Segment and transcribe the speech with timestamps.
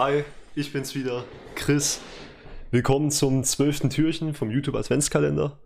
[0.00, 0.24] hi,
[0.54, 2.00] ich bin's wieder, Chris.
[2.70, 5.60] Willkommen zum zwölften Türchen vom YouTube Adventskalender.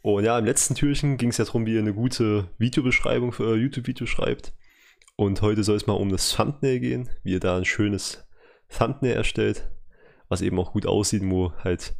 [0.00, 3.42] Und ja, im letzten Türchen ging es ja darum, wie ihr eine gute Videobeschreibung für
[3.42, 4.54] euer YouTube-Video schreibt.
[5.16, 8.24] Und heute soll es mal um das Thumbnail gehen, wie ihr da ein schönes
[8.68, 9.68] Thumbnail erstellt,
[10.28, 11.96] was eben auch gut aussieht, wo halt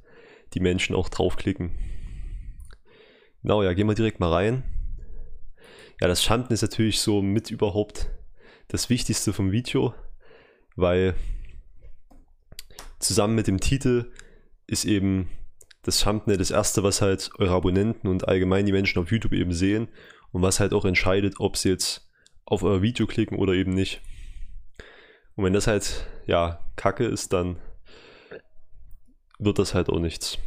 [0.54, 1.72] die Menschen auch draufklicken.
[3.42, 4.62] Genau, ja, gehen wir direkt mal rein.
[6.00, 8.12] Ja, das Thumbnail ist natürlich so mit überhaupt
[8.68, 9.92] das Wichtigste vom Video,
[10.76, 11.14] weil
[12.98, 14.10] zusammen mit dem Titel
[14.66, 15.28] ist eben
[15.82, 19.52] das Thumbnail das erste, was halt eure Abonnenten und allgemein die Menschen auf YouTube eben
[19.52, 19.88] sehen
[20.30, 22.08] und was halt auch entscheidet, ob sie jetzt
[22.44, 24.00] auf euer Video klicken oder eben nicht.
[25.34, 27.56] Und wenn das halt, ja, kacke ist, dann
[29.38, 30.38] wird das halt auch nichts.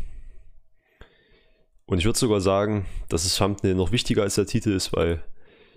[1.86, 5.24] Und ich würde sogar sagen, dass das Thumbnail noch wichtiger als der Titel ist, weil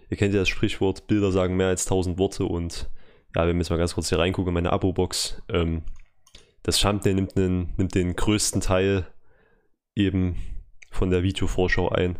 [0.08, 2.88] ihr kennt ja das Sprichwort, Bilder sagen mehr als 1000 Worte und
[3.34, 5.82] ja, wir jetzt mal ganz kurz hier reingucken in meine Abo-Box, ähm,
[6.62, 9.06] das Thumbnail nimmt, einen, nimmt den größten Teil
[9.94, 10.36] eben
[10.90, 12.18] von der Videovorschau ein.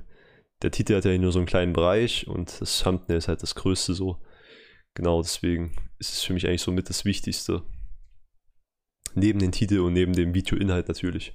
[0.62, 3.54] Der Titel hat ja nur so einen kleinen Bereich und das Thumbnail ist halt das
[3.54, 4.18] größte so.
[4.94, 7.62] Genau, deswegen ist es für mich eigentlich so mit das Wichtigste.
[9.14, 11.34] Neben dem Titel und neben dem Videoinhalt natürlich.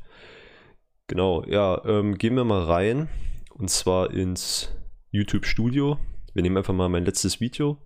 [1.07, 3.09] Genau, ja, ähm, gehen wir mal rein.
[3.53, 4.73] Und zwar ins
[5.11, 5.99] YouTube Studio.
[6.33, 7.77] Wir nehmen einfach mal mein letztes Video.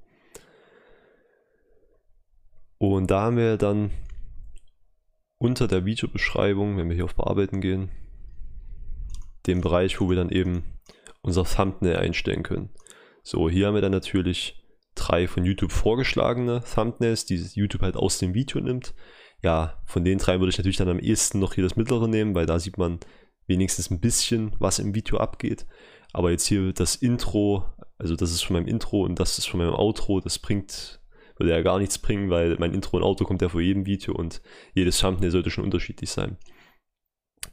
[2.77, 3.91] Und da haben wir dann
[5.39, 7.89] unter der Videobeschreibung, wenn wir hier auf Bearbeiten gehen,
[9.45, 10.63] den Bereich, wo wir dann eben
[11.21, 12.69] unser Thumbnail einstellen können.
[13.23, 14.63] So, hier haben wir dann natürlich
[14.95, 18.93] drei von YouTube vorgeschlagene Thumbnails, die YouTube halt aus dem Video nimmt.
[19.43, 22.33] Ja, von den drei würde ich natürlich dann am ehesten noch hier das mittlere nehmen,
[22.33, 22.99] weil da sieht man
[23.45, 25.65] wenigstens ein bisschen, was im Video abgeht.
[26.13, 27.65] Aber jetzt hier das Intro,
[27.97, 30.99] also das ist von meinem Intro und das ist von meinem Outro, das bringt
[31.37, 34.13] würde ja gar nichts bringen, weil mein Intro und Auto kommt ja vor jedem Video
[34.13, 34.41] und
[34.73, 36.37] jedes Thumbnail sollte schon unterschiedlich sein.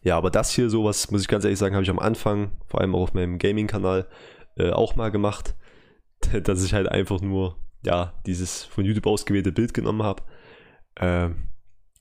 [0.03, 2.81] Ja, aber das hier sowas, muss ich ganz ehrlich sagen, habe ich am Anfang, vor
[2.81, 4.09] allem auch auf meinem Gaming-Kanal,
[4.57, 5.55] äh, auch mal gemacht,
[6.43, 10.23] dass ich halt einfach nur, ja, dieses von YouTube ausgewählte Bild genommen habe.
[10.97, 11.49] Ähm,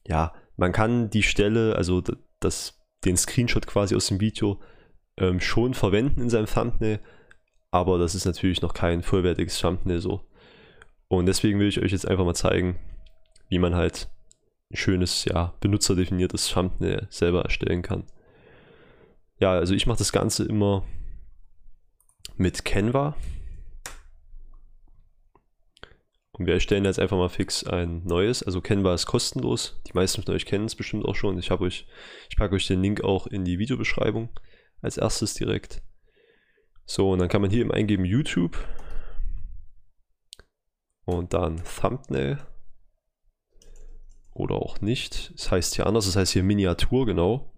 [0.08, 2.04] ja, man kann die Stelle, also
[2.40, 4.62] das, den Screenshot quasi aus dem Video
[5.18, 7.00] ähm, schon verwenden in seinem Thumbnail,
[7.72, 10.22] aber das ist natürlich noch kein vollwertiges Thumbnail so.
[11.18, 12.80] Und deswegen will ich euch jetzt einfach mal zeigen,
[13.50, 14.10] wie man halt
[14.72, 18.06] ein schönes, ja, benutzerdefiniertes Thumbnail selber erstellen kann.
[19.40, 20.86] Ja, also ich mache das Ganze immer
[22.36, 23.16] mit Canva.
[26.32, 28.42] Und wir erstellen jetzt einfach mal fix ein neues.
[28.42, 29.80] Also Canva ist kostenlos.
[29.86, 31.38] Die meisten von euch kennen es bestimmt auch schon.
[31.38, 31.86] Ich habe euch,
[32.30, 34.30] ich packe euch den Link auch in die Videobeschreibung
[34.82, 35.84] als erstes direkt.
[36.86, 38.58] So, und dann kann man hier eben eingeben YouTube
[41.06, 42.40] und dann Thumbnail
[44.34, 45.32] oder auch nicht.
[45.36, 47.54] Es das heißt hier anders, es das heißt hier Miniatur, genau.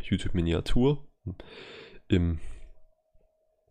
[0.00, 1.08] YouTube Miniatur
[2.08, 2.38] im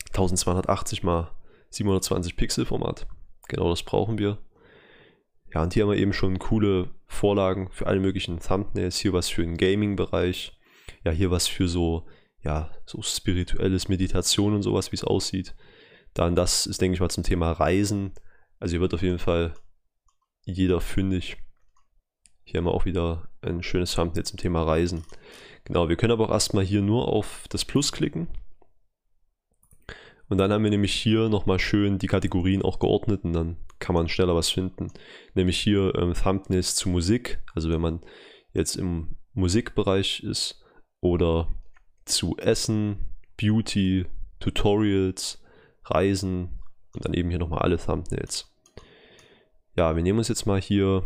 [0.09, 1.27] 1280 x
[1.71, 3.07] 720 Pixel Format.
[3.47, 4.39] Genau das brauchen wir.
[5.53, 8.97] Ja, und hier haben wir eben schon coole Vorlagen für alle möglichen Thumbnails.
[8.97, 10.57] Hier was für den Gaming-Bereich.
[11.03, 12.07] Ja, hier was für so,
[12.41, 15.55] ja, so spirituelles Meditation und sowas, wie es aussieht.
[16.13, 18.13] Dann das ist, denke ich mal, zum Thema Reisen.
[18.59, 19.53] Also hier wird auf jeden Fall
[20.43, 21.37] jeder fündig.
[22.43, 25.03] Hier haben wir auch wieder ein schönes Thumbnail zum Thema Reisen.
[25.65, 28.27] Genau, wir können aber auch erstmal hier nur auf das Plus klicken.
[30.29, 33.95] Und dann haben wir nämlich hier nochmal schön die Kategorien auch geordnet und dann kann
[33.95, 34.91] man schneller was finden.
[35.33, 38.01] Nämlich hier ähm, Thumbnails zu Musik, also wenn man
[38.53, 40.63] jetzt im Musikbereich ist
[41.01, 41.47] oder
[42.05, 44.05] zu Essen, Beauty,
[44.39, 45.41] Tutorials,
[45.85, 46.58] Reisen
[46.93, 48.51] und dann eben hier nochmal alle Thumbnails.
[49.75, 51.05] Ja, wir nehmen uns jetzt mal hier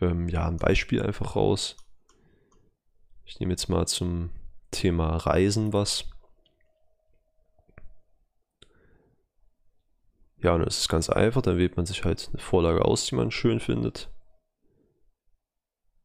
[0.00, 1.76] ähm, ja, ein Beispiel einfach raus.
[3.24, 4.30] Ich nehme jetzt mal zum
[4.70, 6.10] Thema Reisen was.
[10.38, 13.14] Ja, und es ist ganz einfach, dann wählt man sich halt eine Vorlage aus, die
[13.14, 14.10] man schön findet.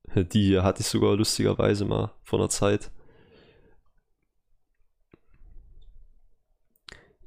[0.15, 2.89] Die hier hatte ich sogar lustigerweise mal vor einer Zeit.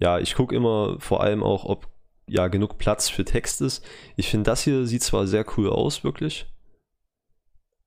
[0.02, 1.87] Ja, ich gucke immer vor allem auch, ob
[2.26, 3.84] ja genug Platz für Text ist.
[4.16, 6.52] Ich finde, das hier sieht zwar sehr cool aus, wirklich.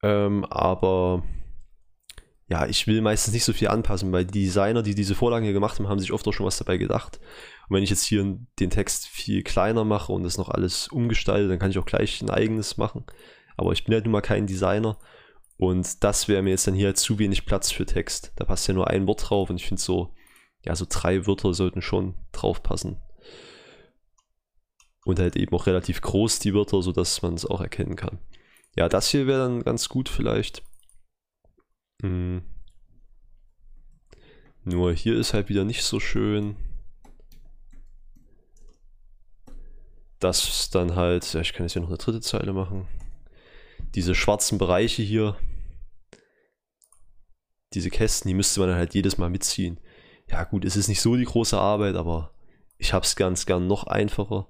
[0.01, 1.23] Ähm, aber
[2.47, 5.51] ja, ich will meistens nicht so viel anpassen, weil die Designer, die diese Vorlagen hier
[5.51, 7.19] gemacht haben, haben sich oft auch schon was dabei gedacht.
[7.67, 8.23] Und wenn ich jetzt hier
[8.61, 12.21] den Text viel kleiner mache und das noch alles umgestalte, dann kann ich auch gleich
[12.21, 13.03] ein eigenes machen.
[13.57, 14.97] Aber ich bin halt nun mal kein Designer.
[15.57, 18.31] Und das wäre mir jetzt dann hier halt zu wenig Platz für Text.
[18.37, 20.15] Da passt ja nur ein Wort drauf und ich finde so,
[20.65, 22.97] ja, so drei Wörter sollten schon drauf passen.
[25.05, 28.17] und halt eben auch relativ groß die Wörter, sodass man es auch erkennen kann.
[28.75, 30.63] Ja, das hier wäre dann ganz gut vielleicht.
[32.01, 32.43] Hm.
[34.63, 36.57] Nur hier ist halt wieder nicht so schön.
[40.19, 42.87] Das dann halt, ja, ich kann jetzt hier noch eine dritte Zeile machen.
[43.93, 45.37] Diese schwarzen Bereiche hier,
[47.73, 49.79] diese Kästen, die müsste man dann halt jedes Mal mitziehen.
[50.27, 52.31] Ja gut, es ist nicht so die große Arbeit, aber
[52.77, 54.47] ich habe es ganz gern noch einfacher.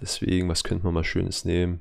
[0.00, 1.80] Deswegen, was könnte man mal Schönes nehmen?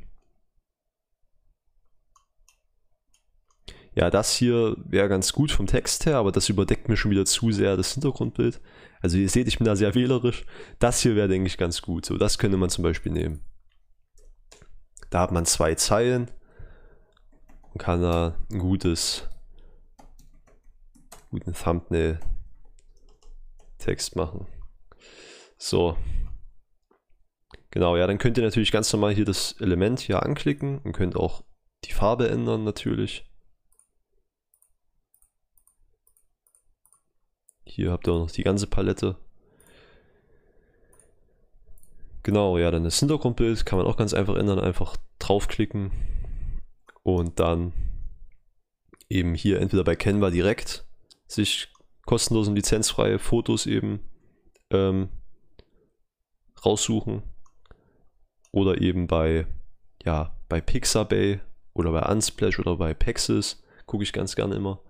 [3.95, 7.25] Ja, das hier wäre ganz gut vom Text her, aber das überdeckt mir schon wieder
[7.25, 8.59] zu sehr das Hintergrundbild.
[9.01, 10.45] Also ihr seht, ich bin da sehr wählerisch.
[10.79, 12.05] Das hier wäre, denke ich, ganz gut.
[12.05, 13.41] So, das könnte man zum Beispiel nehmen.
[15.11, 16.31] Da hat man zwei Zeilen
[17.71, 19.29] und kann da ein gutes,
[21.33, 24.47] guten Thumbnail-Text machen.
[25.57, 25.97] So.
[27.71, 31.15] Genau, ja, dann könnt ihr natürlich ganz normal hier das Element hier anklicken und könnt
[31.15, 31.43] auch
[31.85, 33.27] die Farbe ändern natürlich.
[37.65, 39.17] Hier habt ihr auch noch die ganze Palette.
[42.21, 44.59] Genau, ja, dann das Hintergrundbild kann man auch ganz einfach ändern.
[44.59, 45.89] Einfach draufklicken
[47.01, 47.73] und dann
[49.09, 50.85] eben hier entweder bei Canva direkt
[51.33, 51.69] sich
[52.05, 53.99] kostenlos und lizenzfreie Fotos eben
[54.71, 55.09] ähm,
[56.65, 57.23] raussuchen
[58.51, 59.47] oder eben bei
[60.03, 61.39] ja bei Pixabay
[61.73, 64.81] oder bei Unsplash oder bei Pexis gucke ich ganz gerne immer.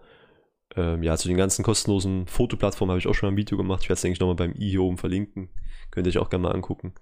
[0.76, 3.84] Ähm, ja, zu den ganzen kostenlosen Fotoplattformen habe ich auch schon mal ein Video gemacht.
[3.84, 5.50] Ich werde es, denke ich, nochmal beim i hier oben verlinken.
[5.92, 6.94] Könnt ihr euch auch gerne mal angucken,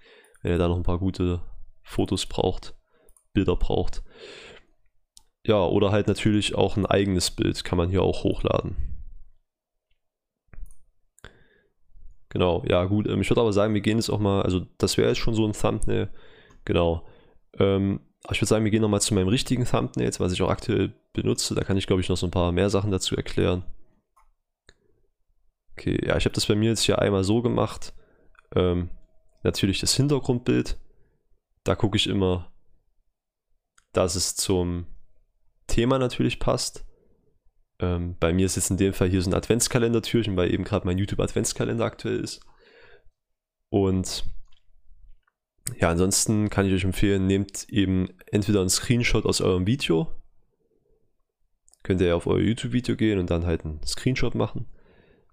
[0.41, 1.41] wenn ihr da noch ein paar gute
[1.83, 2.75] Fotos braucht,
[3.33, 4.03] Bilder braucht.
[5.45, 8.90] Ja, oder halt natürlich auch ein eigenes Bild kann man hier auch hochladen.
[12.31, 13.07] Genau, ja gut.
[13.07, 15.33] Ähm, ich würde aber sagen, wir gehen jetzt auch mal, also das wäre jetzt schon
[15.33, 16.09] so ein Thumbnail.
[16.63, 17.05] Genau.
[17.59, 20.49] Ähm, aber ich würde sagen, wir gehen nochmal zu meinem richtigen Thumbnail, was ich auch
[20.49, 21.55] aktuell benutze.
[21.55, 23.65] Da kann ich, glaube ich, noch so ein paar mehr Sachen dazu erklären.
[25.73, 27.93] Okay, ja, ich habe das bei mir jetzt hier einmal so gemacht.
[28.55, 28.89] Ähm,
[29.43, 30.77] natürlich das Hintergrundbild.
[31.65, 32.53] Da gucke ich immer,
[33.91, 34.85] dass es zum
[35.67, 36.85] Thema natürlich passt.
[37.81, 40.85] Ähm, bei mir ist jetzt in dem Fall hier so ein Adventskalender-Türchen, weil eben gerade
[40.85, 42.41] mein YouTube-Adventskalender aktuell ist.
[43.69, 44.23] Und
[45.79, 50.07] ja, ansonsten kann ich euch empfehlen, nehmt eben entweder einen Screenshot aus eurem Video.
[51.83, 54.67] Könnt ihr ja auf euer YouTube-Video gehen und dann halt einen Screenshot machen.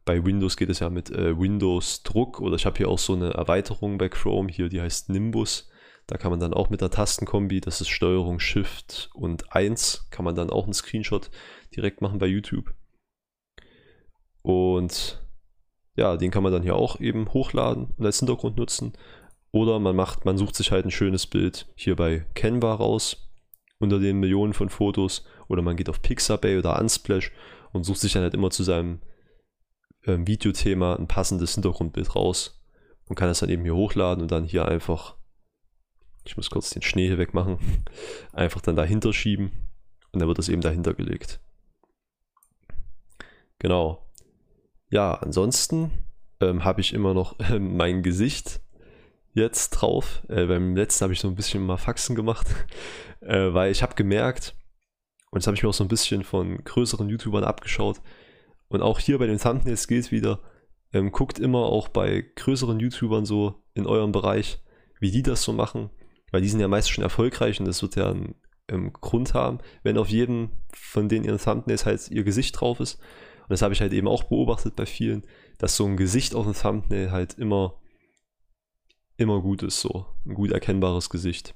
[0.07, 3.13] Bei Windows geht es ja mit äh, Windows Druck oder ich habe hier auch so
[3.13, 5.68] eine Erweiterung bei Chrome hier, die heißt Nimbus.
[6.09, 10.25] Da kann man dann auch mit der Tastenkombi, das ist Steuerung Shift und 1, kann
[10.25, 11.31] man dann auch einen Screenshot
[11.77, 12.75] direkt machen bei YouTube.
[14.41, 15.23] Und
[15.97, 18.95] ja, den kann man dann hier auch eben hochladen und als Hintergrund nutzen.
[19.51, 23.31] Oder man macht, man sucht sich halt ein schönes Bild hier bei Canva raus,
[23.79, 27.33] unter den Millionen von Fotos, oder man geht auf Pixabay oder Unsplash
[27.73, 29.01] und sucht sich dann halt immer zu seinem
[30.07, 32.63] ähm, Videothema ein passendes Hintergrundbild raus
[33.09, 35.17] und kann das dann eben hier hochladen und dann hier einfach,
[36.25, 37.59] ich muss kurz den Schnee hier wegmachen,
[38.33, 39.53] einfach dann dahinter schieben
[40.13, 41.41] und dann wird das eben dahinter gelegt.
[43.59, 44.07] Genau.
[44.91, 45.91] Ja, ansonsten
[46.41, 48.61] ähm, habe ich immer noch äh, mein Gesicht
[49.35, 50.23] jetzt drauf.
[50.29, 52.47] Äh, beim letzten habe ich so ein bisschen mal Faxen gemacht,
[53.21, 54.55] äh, weil ich habe gemerkt,
[55.31, 58.01] und das habe ich mir auch so ein bisschen von größeren YouTubern abgeschaut,
[58.69, 60.41] und auch hier bei den Thumbnails gilt wieder,
[60.93, 64.63] ähm, guckt immer auch bei größeren YouTubern so in eurem Bereich,
[65.01, 65.91] wie die das so machen,
[66.31, 68.35] weil die sind ja meist schon erfolgreich und das wird ja einen,
[68.69, 73.01] einen Grund haben, wenn auf jedem von denen ihren Thumbnails halt ihr Gesicht drauf ist.
[73.43, 75.25] Und das habe ich halt eben auch beobachtet bei vielen,
[75.57, 77.81] dass so ein Gesicht auf dem Thumbnail halt immer
[79.19, 81.55] immer gut ist, so ein gut erkennbares Gesicht.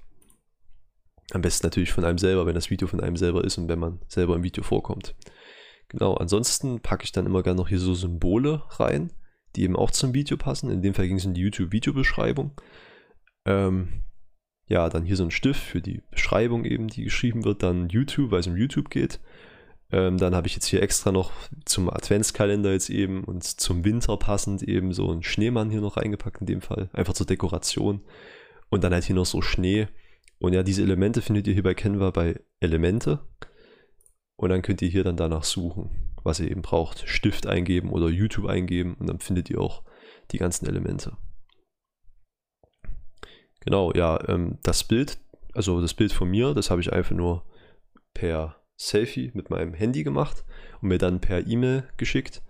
[1.30, 3.78] Am besten natürlich von einem selber, wenn das Video von einem selber ist und wenn
[3.78, 5.14] man selber im Video vorkommt.
[5.88, 9.12] Genau, ansonsten packe ich dann immer gerne noch hier so Symbole rein,
[9.54, 10.70] die eben auch zum Video passen.
[10.70, 12.52] In dem Fall ging es in die YouTube-Videobeschreibung.
[13.46, 14.02] Ähm,
[14.66, 18.30] ja, dann hier so ein Stift für die Beschreibung eben, die geschrieben wird, dann YouTube,
[18.30, 19.20] weil es um YouTube geht.
[19.90, 21.32] Ähm, dann habe ich jetzt hier extra noch
[21.66, 26.40] zum Adventskalender jetzt eben und zum Winter passend eben so einen Schneemann hier noch reingepackt
[26.40, 26.88] in dem Fall.
[26.94, 28.00] Einfach zur Dekoration.
[28.70, 29.88] Und dann halt hier noch so Schnee.
[30.38, 33.20] Und ja, diese Elemente findet ihr hier bei Canva bei Elemente.
[34.36, 35.90] Und dann könnt ihr hier dann danach suchen,
[36.22, 37.04] was ihr eben braucht.
[37.06, 39.84] Stift eingeben oder YouTube eingeben und dann findet ihr auch
[40.30, 41.18] die ganzen Elemente.
[43.64, 45.18] Genau, ja, ähm, das Bild,
[45.54, 47.44] also das Bild von mir, das habe ich einfach nur
[48.14, 50.44] per Selfie mit meinem Handy gemacht
[50.80, 52.42] und mir dann per E-Mail geschickt.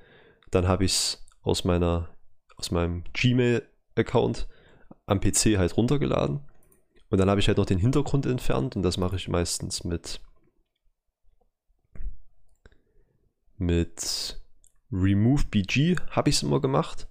[0.51, 1.65] Dann habe ich es aus
[2.57, 4.49] aus meinem Gmail-Account
[5.07, 6.41] am PC halt runtergeladen.
[7.11, 10.21] Und dann habe ich halt noch den Hintergrund entfernt und das mache ich meistens mit
[13.59, 14.41] mit
[14.91, 17.07] Remove BG habe ich es immer gemacht.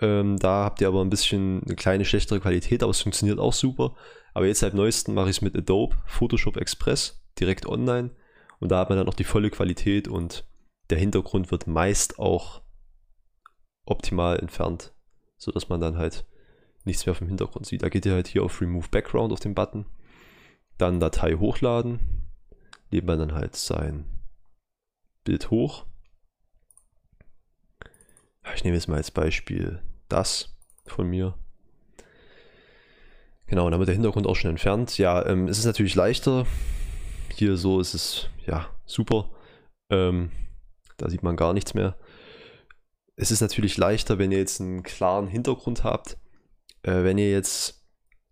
[0.00, 3.52] Ähm, da habt ihr aber ein bisschen eine kleine schlechtere Qualität, aber es funktioniert auch
[3.52, 3.94] super.
[4.32, 8.10] Aber jetzt seit neuestem mache ich es mit Adobe Photoshop Express direkt online
[8.58, 10.44] und da hat man dann auch die volle Qualität und
[10.90, 12.62] der Hintergrund wird meist auch
[13.86, 14.92] optimal entfernt,
[15.36, 16.24] sodass man dann halt
[16.84, 17.82] nichts mehr vom Hintergrund sieht.
[17.82, 19.86] Da geht ihr halt hier auf Remove Background auf den Button,
[20.78, 22.00] dann Datei hochladen,
[22.90, 24.04] lädt man dann halt sein
[25.24, 25.86] Bild hoch.
[28.54, 31.34] Ich nehme jetzt mal als Beispiel das von mir.
[33.46, 34.96] Genau, und dann wird der Hintergrund auch schon entfernt.
[34.98, 36.46] Ja, ähm, es ist natürlich leichter.
[37.34, 39.30] Hier so ist es, ja, super.
[39.90, 40.30] Ähm,
[40.96, 41.96] da sieht man gar nichts mehr.
[43.16, 46.16] Es ist natürlich leichter, wenn ihr jetzt einen klaren Hintergrund habt.
[46.82, 47.84] Äh, wenn ihr jetzt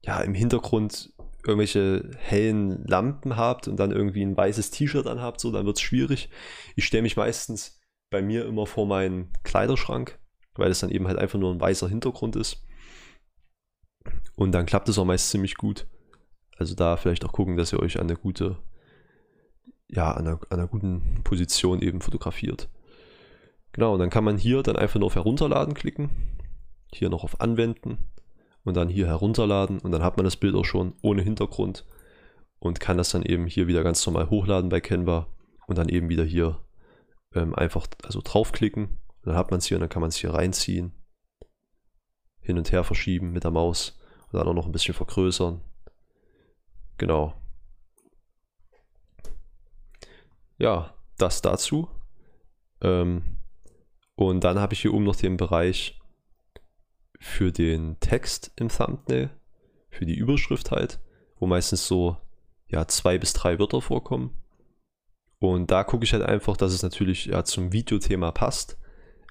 [0.03, 1.13] ja im Hintergrund
[1.45, 5.83] irgendwelche hellen Lampen habt und dann irgendwie ein weißes T-Shirt anhabt, so, dann wird es
[5.83, 6.31] schwierig.
[6.77, 7.82] Ich stelle mich meistens
[8.13, 10.19] bei mir immer vor meinen Kleiderschrank,
[10.55, 12.65] weil es dann eben halt einfach nur ein weißer Hintergrund ist.
[14.37, 15.87] Und dann klappt es auch meist ziemlich gut.
[16.57, 18.59] Also da vielleicht auch gucken, dass ihr euch an eine gute,
[19.89, 22.69] ja, an einer, an einer guten Position eben fotografiert.
[23.73, 26.11] Genau, und dann kann man hier dann einfach nur auf Herunterladen klicken.
[26.93, 27.99] Hier noch auf Anwenden
[28.65, 31.87] und dann hier herunterladen und dann hat man das Bild auch schon ohne Hintergrund
[32.59, 35.27] und kann das dann eben hier wieder ganz normal hochladen bei Canva
[35.67, 36.59] und dann eben wieder hier
[37.35, 40.35] ähm, einfach also draufklicken dann hat man es hier und dann kann man es hier
[40.35, 40.93] reinziehen,
[42.41, 45.61] hin und her verschieben mit der Maus und dann auch noch ein bisschen vergrößern.
[46.99, 47.35] Genau.
[50.59, 51.89] Ja, das dazu.
[52.81, 53.39] Ähm,
[54.17, 56.01] und dann habe ich hier oben noch den Bereich
[57.21, 59.31] für den Text im Thumbnail,
[59.89, 61.01] für die Überschrift halt,
[61.39, 62.17] wo meistens so
[62.67, 64.37] ja, zwei bis drei Wörter vorkommen.
[65.43, 68.79] Und da gucke ich halt einfach, dass es natürlich ja, zum Videothema passt,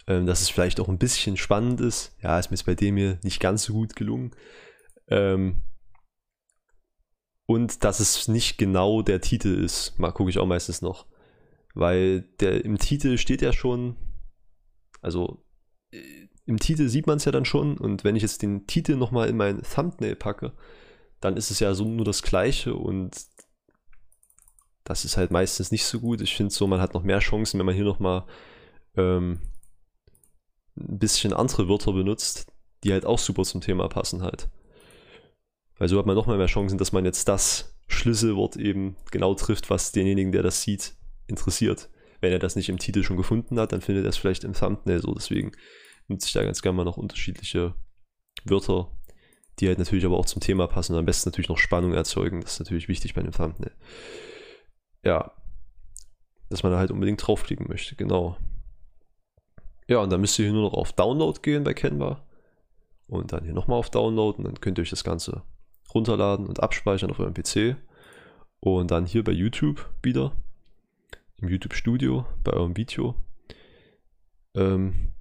[0.07, 2.17] ähm, dass es vielleicht auch ein bisschen spannend ist.
[2.21, 4.31] Ja, ist mir jetzt bei dem hier nicht ganz so gut gelungen.
[5.07, 5.61] Ähm,
[7.45, 11.05] und dass es nicht genau der Titel ist, mal gucke ich auch meistens noch.
[11.75, 13.95] Weil der im Titel steht ja schon,
[15.01, 15.45] also
[16.45, 19.29] im Titel sieht man es ja dann schon und wenn ich jetzt den Titel nochmal
[19.29, 20.51] in mein Thumbnail packe,
[21.21, 23.15] dann ist es ja so nur das gleiche und
[24.83, 26.21] das ist halt meistens nicht so gut.
[26.21, 28.25] Ich finde so, man hat noch mehr Chancen, wenn man hier nochmal
[28.95, 29.39] ähm,
[30.77, 32.51] ein bisschen andere Wörter benutzt,
[32.83, 34.49] die halt auch super zum Thema passen halt.
[35.77, 39.69] Weil so hat man nochmal mehr Chancen, dass man jetzt das Schlüsselwort eben genau trifft,
[39.69, 40.95] was denjenigen, der das sieht,
[41.27, 41.89] interessiert.
[42.21, 44.53] Wenn er das nicht im Titel schon gefunden hat, dann findet er es vielleicht im
[44.53, 45.13] Thumbnail so.
[45.13, 45.51] Deswegen
[46.07, 47.73] nutze ich da ganz gerne mal noch unterschiedliche
[48.45, 48.91] Wörter,
[49.59, 52.41] die halt natürlich aber auch zum Thema passen und am besten natürlich noch Spannung erzeugen.
[52.41, 53.73] Das ist natürlich wichtig bei einem Thumbnail.
[55.03, 55.31] Ja,
[56.49, 58.37] dass man da halt unbedingt draufklicken möchte, genau.
[59.87, 62.21] Ja, und dann müsst ihr hier nur noch auf Download gehen bei Canva
[63.07, 65.43] und dann hier nochmal auf Download und dann könnt ihr euch das Ganze
[65.93, 67.75] runterladen und abspeichern auf eurem PC
[68.59, 70.31] und dann hier bei YouTube wieder
[71.37, 73.15] im YouTube Studio bei eurem Video
[74.55, 75.11] ähm,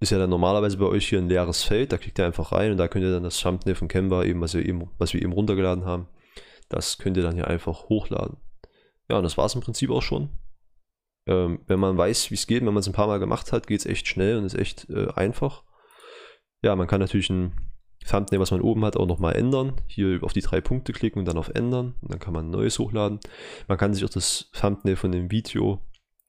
[0.00, 2.72] ist ja dann normalerweise bei euch hier ein leeres Feld, da klickt ihr einfach rein
[2.72, 5.22] und da könnt ihr dann das Thumbnail von Canva, eben, was, wir eben, was wir
[5.22, 6.08] eben runtergeladen haben,
[6.68, 8.38] das könnt ihr dann hier einfach hochladen.
[9.10, 10.30] Ja, das war es im Prinzip auch schon.
[11.26, 13.66] Ähm, wenn man weiß, wie es geht, wenn man es ein paar Mal gemacht hat,
[13.66, 15.64] geht es echt schnell und ist echt äh, einfach.
[16.62, 17.52] Ja, man kann natürlich ein
[18.08, 19.80] Thumbnail, was man oben hat, auch nochmal ändern.
[19.88, 21.96] Hier auf die drei Punkte klicken und dann auf Ändern.
[22.00, 23.18] Und dann kann man ein neues hochladen.
[23.66, 25.80] Man kann sich auch das Thumbnail von dem Video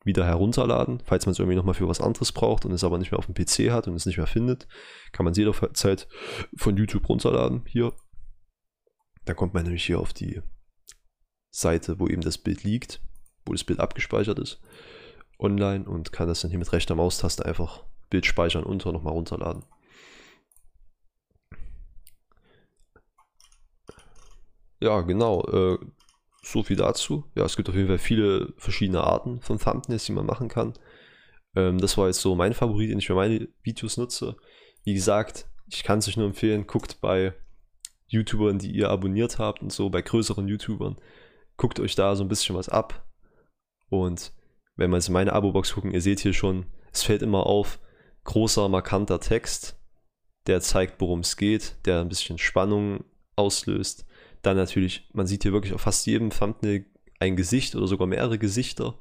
[0.04, 1.04] wieder herunterladen.
[1.06, 3.28] Falls man es irgendwie nochmal für was anderes braucht und es aber nicht mehr auf
[3.28, 4.68] dem PC hat und es nicht mehr findet,
[5.12, 6.08] kann man es jederzeit
[6.58, 7.64] von YouTube runterladen.
[7.68, 7.94] Hier.
[9.26, 10.42] Da kommt man nämlich hier auf die
[11.51, 13.01] Seite, wo eben das Bild liegt,
[13.46, 14.60] wo das Bild abgespeichert ist,
[15.38, 19.63] online und kann das dann hier mit rechter Maustaste einfach Bild speichern und nochmal runterladen.
[24.79, 25.43] Ja, genau.
[25.43, 25.77] Äh,
[26.43, 27.25] so viel dazu.
[27.36, 30.74] Ja, es gibt auf jeden Fall viele verschiedene Arten von Thumbnails, die man machen kann.
[31.55, 34.36] Ähm, das war jetzt so mein Favorit, den ich für meine Videos nutze.
[34.84, 37.34] Wie gesagt, ich kann es euch nur empfehlen, guckt bei
[38.08, 40.98] YouTubern, die ihr abonniert habt und so, bei größeren YouTubern,
[41.62, 43.06] guckt euch da so ein bisschen was ab.
[43.89, 44.34] Und
[44.77, 47.80] wenn wir jetzt in meine Abo-Box gucken, ihr seht hier schon, es fällt immer auf,
[48.24, 49.80] großer, markanter Text,
[50.48, 53.03] der zeigt, worum es geht, der ein bisschen Spannung
[53.36, 54.08] auslöst.
[54.41, 56.88] Dann natürlich, man sieht hier wirklich auf fast jedem Thumbnail
[57.20, 58.98] ein Gesicht oder sogar mehrere Gesichter.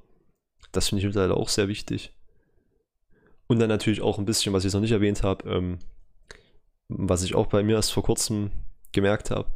[0.71, 2.14] Das finde ich mittlerweile auch sehr wichtig.
[3.47, 5.79] Und dann natürlich auch ein bisschen, was ich jetzt noch nicht erwähnt habe, ähm,
[6.88, 8.50] was ich auch bei mir erst vor kurzem
[8.93, 9.50] gemerkt habe,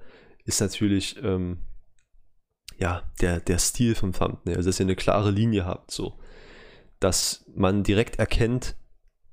[0.47, 1.59] ist natürlich ähm,
[2.79, 6.19] ja der, der Stil vom Thumbnail, also dass ihr eine klare Linie habt, so
[7.05, 8.77] dass man direkt erkennt,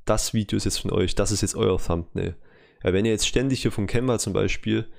[0.04, 2.36] das Video ist jetzt von euch, das ist jetzt euer Thumbnail.
[2.84, 4.92] Ja, wenn ihr jetzt ständig hier von Canva zum Beispiel,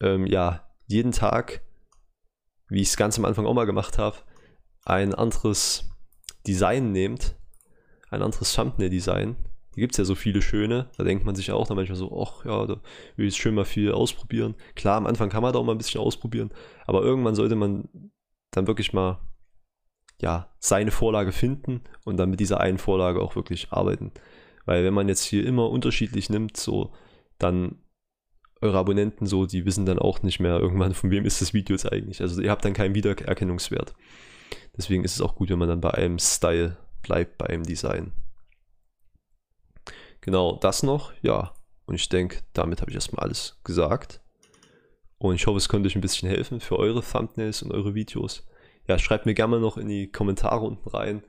[0.00, 1.62] ähm, ja, jeden Tag,
[2.68, 4.18] wie ich es ganz am Anfang auch mal gemacht habe,
[4.84, 5.90] ein anderes
[6.46, 7.34] Design nehmt,
[8.10, 9.36] ein anderes Thumbnail-Design,
[9.80, 12.44] gibt es ja so viele schöne, da denkt man sich auch dann manchmal so, ach
[12.44, 12.80] ja, da
[13.16, 14.54] will ich schön mal viel ausprobieren.
[14.74, 16.50] Klar, am Anfang kann man da auch mal ein bisschen ausprobieren,
[16.86, 17.88] aber irgendwann sollte man
[18.52, 19.20] dann wirklich mal
[20.20, 24.12] ja, seine Vorlage finden und dann mit dieser einen Vorlage auch wirklich arbeiten.
[24.66, 26.92] Weil wenn man jetzt hier immer unterschiedlich nimmt, so,
[27.38, 27.78] dann
[28.60, 31.74] eure Abonnenten so, die wissen dann auch nicht mehr irgendwann, von wem ist das Video
[31.74, 32.20] jetzt eigentlich.
[32.20, 33.94] Also ihr habt dann keinen Wiedererkennungswert.
[34.76, 38.12] Deswegen ist es auch gut, wenn man dann bei einem Style bleibt, bei einem Design.
[40.20, 41.54] Genau, das noch, ja.
[41.86, 44.20] Und ich denke, damit habe ich erstmal alles gesagt.
[45.18, 48.46] Und ich hoffe, es konnte euch ein bisschen helfen für eure Thumbnails und eure Videos.
[48.88, 51.22] Ja, schreibt mir gerne mal noch in die Kommentare unten rein,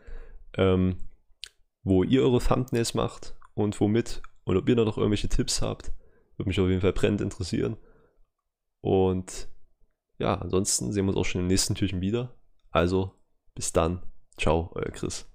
[0.55, 0.97] ähm,
[1.83, 4.21] wo ihr eure Thumbnails macht und womit.
[4.43, 5.91] Und ob ihr da noch irgendwelche Tipps habt.
[6.37, 7.77] Würde mich auf jeden Fall brennend interessieren.
[8.81, 9.47] Und
[10.17, 12.35] ja, ansonsten sehen wir uns auch schon im nächsten Türchen wieder.
[12.71, 13.11] Also,
[13.55, 14.01] bis dann.
[14.37, 15.30] Ciao, euer Chris.